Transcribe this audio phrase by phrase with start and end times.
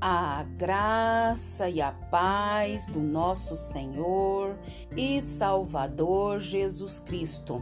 [0.00, 4.56] A graça e a paz do nosso Senhor
[4.96, 7.60] e Salvador Jesus Cristo.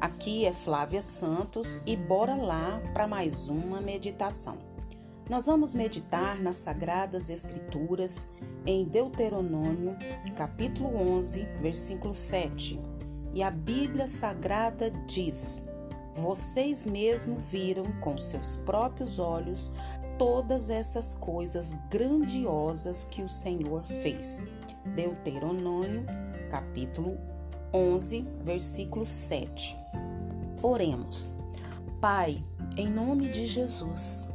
[0.00, 4.58] Aqui é Flávia Santos e bora lá para mais uma meditação.
[5.30, 8.32] Nós vamos meditar nas Sagradas Escrituras
[8.66, 9.96] em Deuteronômio,
[10.34, 12.80] capítulo 11, versículo 7.
[13.32, 15.64] E a Bíblia Sagrada diz:
[16.16, 19.72] Vocês mesmos viram com seus próprios olhos
[20.18, 24.42] todas essas coisas grandiosas que o Senhor fez.
[24.84, 26.04] Deuteronômio,
[26.50, 27.18] capítulo
[27.72, 29.76] 11, versículo 7.
[30.62, 31.32] Oremos.
[32.00, 32.42] Pai,
[32.76, 34.28] em nome de Jesus,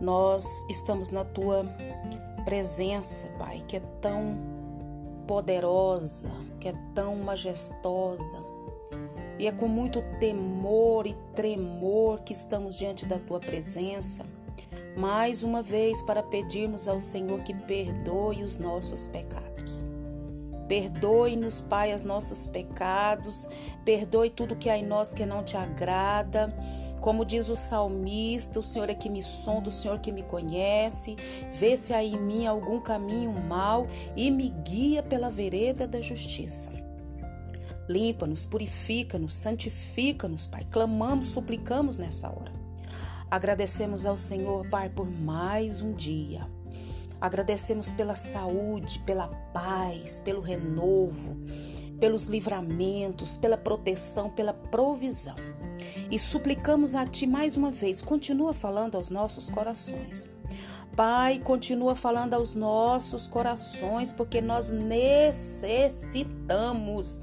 [0.00, 1.64] nós estamos na tua
[2.44, 4.38] presença, Pai, que é tão
[5.26, 8.36] poderosa, que é tão majestosa.
[9.38, 14.24] E é com muito temor e tremor que estamos diante da tua presença
[14.96, 19.84] mais uma vez para pedirmos ao Senhor que perdoe os nossos pecados.
[20.68, 23.48] Perdoe-nos, Pai, os nossos pecados,
[23.84, 26.52] perdoe tudo que há em nós que não te agrada.
[27.00, 31.14] Como diz o salmista, o Senhor é que me sonda, o Senhor que me conhece,
[31.52, 36.72] vê se há em mim algum caminho mal e me guia pela vereda da justiça.
[37.88, 40.66] Limpa-nos, purifica-nos, santifica-nos, Pai.
[40.68, 42.65] Clamamos, suplicamos nessa hora.
[43.28, 46.46] Agradecemos ao Senhor, Pai, por mais um dia.
[47.20, 51.36] Agradecemos pela saúde, pela paz, pelo renovo,
[51.98, 55.34] pelos livramentos, pela proteção, pela provisão.
[56.08, 60.30] E suplicamos a Ti mais uma vez, continua falando aos nossos corações.
[60.96, 67.22] Pai, continua falando aos nossos corações, porque nós necessitamos,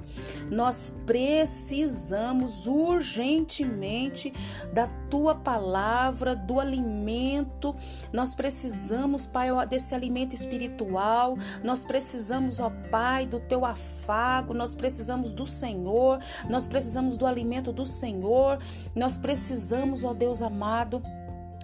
[0.51, 4.31] nós precisamos urgentemente
[4.71, 7.75] da tua palavra, do alimento.
[8.13, 11.35] Nós precisamos, Pai, desse alimento espiritual.
[11.63, 14.53] Nós precisamos, ó Pai, do teu afago.
[14.53, 16.19] Nós precisamos do Senhor.
[16.47, 18.59] Nós precisamos do alimento do Senhor.
[18.95, 21.01] Nós precisamos, ó Deus amado,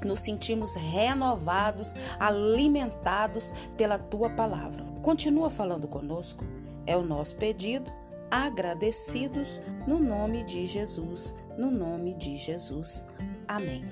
[0.05, 4.83] nos sentimos renovados, alimentados pela tua palavra.
[5.01, 6.43] Continua falando conosco,
[6.85, 7.91] é o nosso pedido,
[8.29, 13.09] agradecidos no nome de Jesus, no nome de Jesus.
[13.47, 13.85] Amém.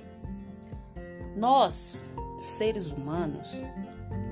[1.36, 3.64] Nós, seres humanos,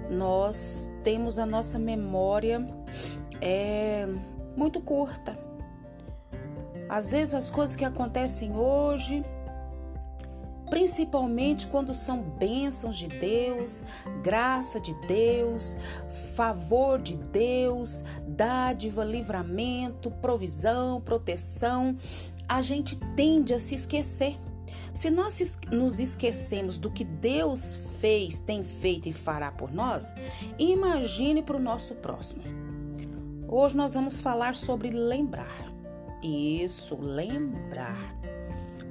[0.09, 2.67] nós temos a nossa memória
[3.41, 4.07] é
[4.55, 5.37] muito curta.
[6.87, 9.25] Às vezes as coisas que acontecem hoje
[10.69, 13.83] principalmente quando são bênçãos de Deus,
[14.23, 15.77] graça de Deus,
[16.35, 21.95] favor de Deus, dádiva, livramento, provisão, proteção,
[22.47, 24.37] a gente tende a se esquecer.
[24.93, 30.13] Se nós nos esquecemos do que Deus fez, tem feito e fará por nós,
[30.57, 32.43] imagine para o nosso próximo.
[33.47, 35.71] Hoje nós vamos falar sobre lembrar.
[36.23, 38.24] Isso, lembrar.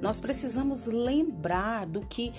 [0.05, 2.31] Nós precisamos lembrar do que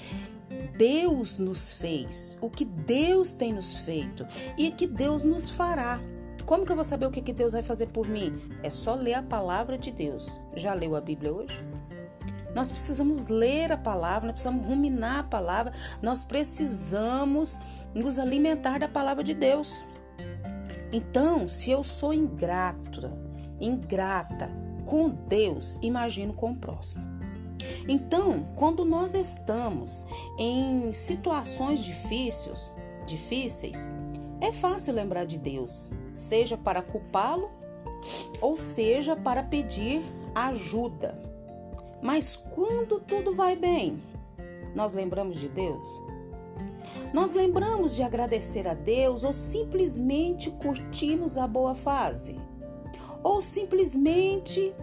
[0.79, 4.25] Deus nos fez, o que Deus tem nos feito
[4.57, 6.01] e que Deus nos fará.
[6.45, 8.41] Como que eu vou saber o que, que Deus vai fazer por mim?
[8.63, 10.41] É só ler a palavra de Deus.
[10.55, 11.67] Já leu a Bíblia hoje?
[12.55, 17.59] Nós precisamos ler a palavra, nós precisamos ruminar a palavra, nós precisamos
[17.93, 19.85] nos alimentar da palavra de Deus.
[20.93, 23.11] Então, se eu sou ingrata,
[23.61, 24.53] ingrata
[24.85, 27.16] com Deus, imagino com o próximo.
[27.89, 30.05] Então, quando nós estamos
[30.39, 32.75] em situações difíceis,
[33.07, 33.89] difíceis,
[34.41, 37.51] é fácil lembrar de Deus, seja para culpá-lo
[38.41, 40.03] ou seja para pedir
[40.35, 41.19] ajuda.
[42.03, 44.03] Mas quando tudo vai bem,
[44.75, 46.03] nós lembramos de Deus?
[47.13, 52.39] Nós lembramos de agradecer a Deus ou simplesmente curtimos a boa fase?
[53.23, 54.75] Ou simplesmente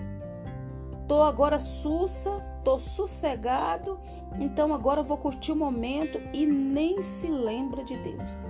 [1.08, 4.00] tô agora sussa tô sossegado,
[4.40, 8.46] então agora vou curtir o momento e nem se lembra de Deus.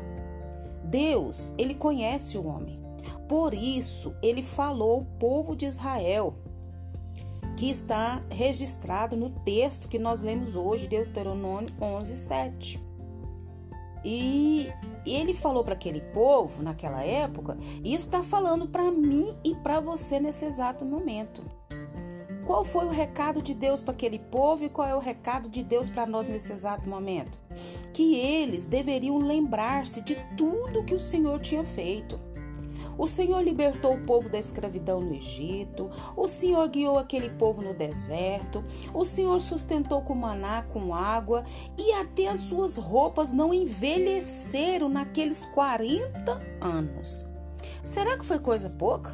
[0.84, 2.82] Deus, ele conhece o homem.
[3.28, 6.36] Por isso, ele falou ao povo de Israel,
[7.58, 12.84] que está registrado no texto que nós lemos hoje, Deuteronômio 11, 7.
[14.06, 14.70] E
[15.06, 20.20] ele falou para aquele povo naquela época e está falando para mim e para você
[20.20, 21.42] nesse exato momento.
[22.46, 25.64] Qual foi o recado de Deus para aquele povo e qual é o recado de
[25.64, 27.40] Deus para nós nesse exato momento?
[27.94, 32.20] Que eles deveriam lembrar-se de tudo que o Senhor tinha feito.
[32.98, 35.90] O Senhor libertou o povo da escravidão no Egito.
[36.16, 38.64] O Senhor guiou aquele povo no deserto.
[38.94, 41.44] O Senhor sustentou com maná, com água.
[41.78, 47.26] E até as suas roupas não envelheceram naqueles 40 anos.
[47.84, 49.12] Será que foi coisa pouca?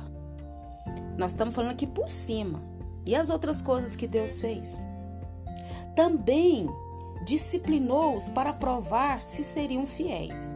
[1.18, 2.62] Nós estamos falando aqui por cima.
[3.06, 4.78] E as outras coisas que Deus fez?
[5.96, 6.70] Também
[7.26, 10.56] disciplinou-os para provar se seriam fiéis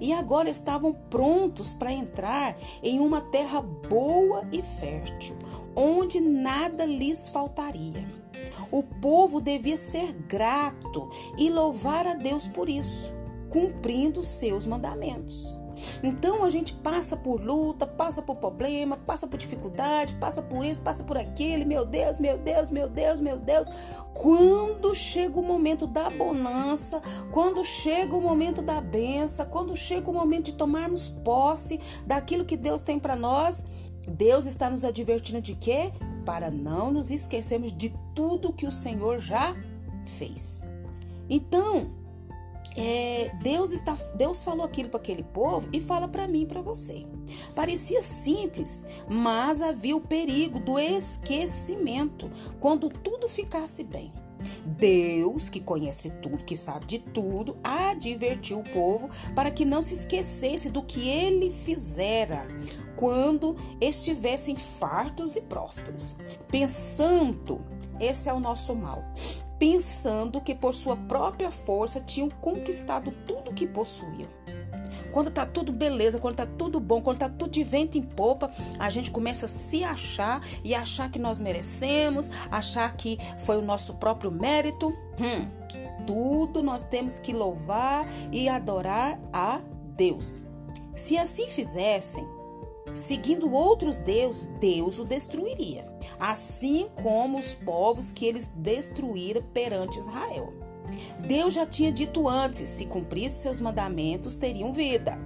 [0.00, 5.36] e agora estavam prontos para entrar em uma terra boa e fértil,
[5.74, 8.06] onde nada lhes faltaria.
[8.70, 13.12] O povo devia ser grato e louvar a Deus por isso,
[13.48, 15.57] cumprindo seus mandamentos.
[16.02, 20.82] Então a gente passa por luta, passa por problema, passa por dificuldade, passa por isso,
[20.82, 21.64] passa por aquele.
[21.64, 23.70] Meu Deus, meu Deus, meu Deus, meu Deus.
[24.14, 30.12] Quando chega o momento da bonança, quando chega o momento da benção, quando chega o
[30.12, 33.64] momento de tomarmos posse daquilo que Deus tem para nós,
[34.08, 35.92] Deus está nos advertindo de quê?
[36.24, 39.54] Para não nos esquecermos de tudo que o Senhor já
[40.18, 40.60] fez.
[41.28, 41.97] Então,
[42.80, 47.04] é, Deus está, Deus falou aquilo para aquele povo e fala para mim para você.
[47.52, 52.30] Parecia simples, mas havia o perigo do esquecimento
[52.60, 54.12] quando tudo ficasse bem.
[54.64, 59.94] Deus, que conhece tudo, que sabe de tudo, advertiu o povo para que não se
[59.94, 62.46] esquecesse do que ele fizera
[62.94, 66.14] quando estivessem fartos e prósperos.
[66.46, 67.60] Pensando,
[67.98, 69.02] esse é o nosso mal
[69.58, 74.28] pensando que por sua própria força tinham conquistado tudo que possuíam.
[75.12, 78.50] Quando tá tudo beleza, quando tá tudo bom, quando tá tudo de vento em popa,
[78.78, 83.62] a gente começa a se achar e achar que nós merecemos, achar que foi o
[83.62, 84.88] nosso próprio mérito.
[85.18, 85.48] Hum,
[86.06, 89.60] tudo nós temos que louvar e adorar a
[89.96, 90.40] Deus.
[90.94, 92.26] Se assim fizessem,
[92.94, 95.86] seguindo outros deuses, Deus o destruiria,
[96.18, 100.52] assim como os povos que eles destruíram perante Israel.
[101.20, 105.18] Deus já tinha dito antes: se cumprisse seus mandamentos, teriam vida.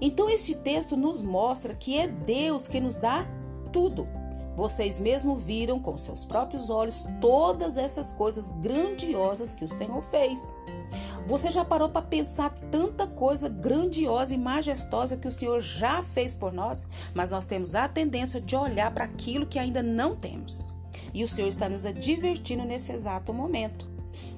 [0.00, 3.26] Então, este texto nos mostra que é Deus que nos dá
[3.72, 4.08] tudo.
[4.56, 10.48] Vocês mesmo viram com seus próprios olhos todas essas coisas grandiosas que o Senhor fez.
[11.30, 16.34] Você já parou para pensar tanta coisa grandiosa e majestosa que o Senhor já fez
[16.34, 16.88] por nós?
[17.14, 20.66] Mas nós temos a tendência de olhar para aquilo que ainda não temos.
[21.14, 23.88] E o Senhor está nos advertindo nesse exato momento.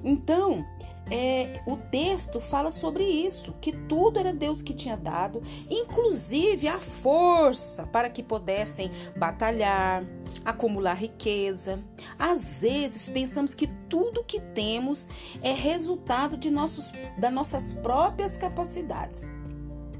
[0.03, 0.63] Então,
[1.11, 6.79] é, o texto fala sobre isso, que tudo era Deus que tinha dado, inclusive a
[6.79, 10.03] força para que pudessem batalhar,
[10.45, 11.83] acumular riqueza.
[12.17, 15.09] Às vezes pensamos que tudo que temos
[15.41, 19.33] é resultado de nossos, das nossas próprias capacidades,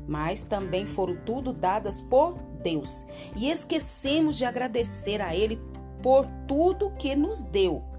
[0.07, 3.05] mas também foram tudo dadas por Deus
[3.35, 5.61] e esquecemos de agradecer a Ele
[6.01, 7.92] por tudo que nos deu.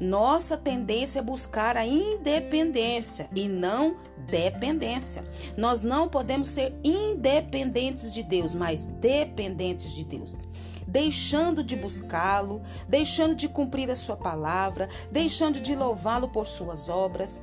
[0.00, 3.96] Nossa tendência é buscar a independência e não
[4.28, 5.24] dependência.
[5.56, 10.38] Nós não podemos ser independentes de Deus, mas dependentes de Deus
[10.86, 17.42] deixando de buscá-lo, deixando de cumprir a sua palavra, deixando de louvá-lo por suas obras.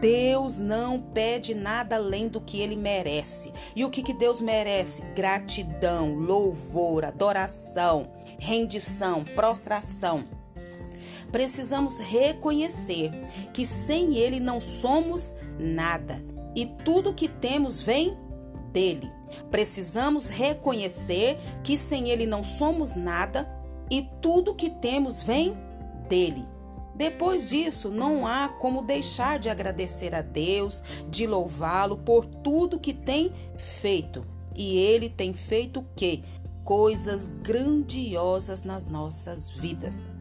[0.00, 3.52] Deus não pede nada além do que ele merece.
[3.74, 5.02] E o que, que Deus merece?
[5.14, 8.08] Gratidão, louvor, adoração,
[8.38, 10.24] rendição, prostração.
[11.34, 13.10] Precisamos reconhecer
[13.52, 16.24] que sem Ele não somos nada
[16.54, 18.16] e tudo que temos vem
[18.72, 19.10] dele.
[19.50, 23.52] Precisamos reconhecer que sem Ele não somos nada
[23.90, 25.56] e tudo que temos vem
[26.08, 26.44] dele.
[26.94, 32.94] Depois disso, não há como deixar de agradecer a Deus, de louvá-lo por tudo que
[32.94, 34.24] tem feito.
[34.54, 36.22] E ele tem feito o quê?
[36.62, 40.12] Coisas grandiosas nas nossas vidas.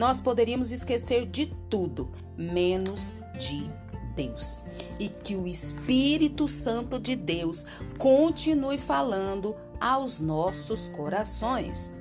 [0.00, 3.70] Nós poderíamos esquecer de tudo, menos de
[4.16, 4.62] Deus.
[4.98, 7.66] E que o Espírito Santo de Deus
[7.98, 11.94] continue falando aos nossos corações.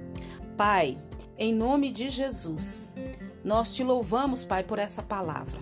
[0.56, 0.98] Pai,
[1.38, 2.94] em nome de Jesus,
[3.44, 5.60] nós te louvamos, Pai, por essa palavra.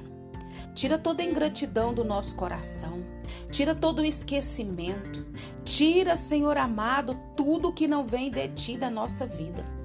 [0.76, 3.04] Tira toda a ingratidão do nosso coração.
[3.50, 5.26] Tira todo o esquecimento.
[5.66, 9.77] Tira, Senhor amado, tudo que não vem de ti da nossa vida.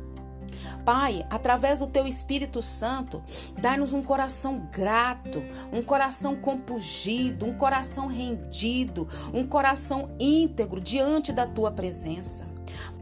[0.85, 3.23] Pai, através do teu Espírito Santo,
[3.61, 11.47] dá-nos um coração grato, um coração compungido, um coração rendido, um coração íntegro diante da
[11.47, 12.51] tua presença.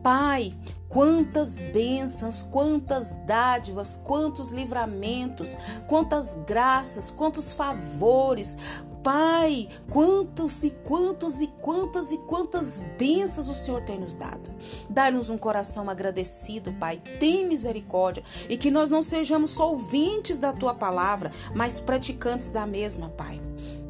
[0.02, 0.54] Pai,
[0.88, 5.56] quantas bênçãos, quantas dádivas, quantos livramentos,
[5.86, 8.58] quantas graças, quantos favores,
[9.02, 14.50] Pai, quantos e quantos e quantas e quantas bênçãos o Senhor tem nos dado.
[14.88, 17.00] Dá-nos um coração agradecido, Pai.
[17.18, 22.66] Tem misericórdia e que nós não sejamos só ouvintes da tua palavra, mas praticantes da
[22.66, 23.40] mesma, Pai.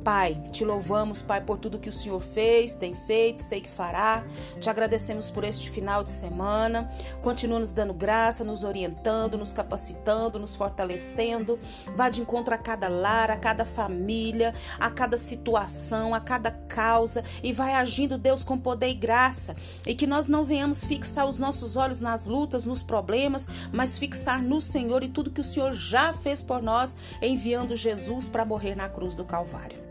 [0.04, 4.24] Pai, te louvamos, Pai, por tudo que o Senhor fez, tem feito, sei que fará.
[4.58, 6.90] Te agradecemos por este final de semana.
[7.22, 11.58] Continua nos dando graça, nos orientando, nos capacitando, nos fortalecendo.
[11.94, 17.22] Vá de encontro a cada lar, a cada família, a cada situação, a cada causa
[17.42, 19.54] e vai agindo, Deus, com poder e graça.
[19.86, 24.42] E que nós não venhamos fixar os nossos olhos nas lutas, nos problemas, mas fixar
[24.42, 28.74] no Senhor e tudo que o Senhor já fez por nós, enviando Jesus para morrer
[28.74, 29.90] na cruz do Calvário.